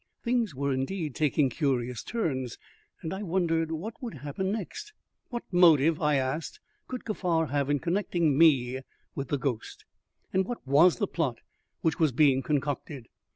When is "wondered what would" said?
3.21-4.15